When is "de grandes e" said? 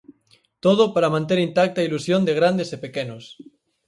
2.27-2.81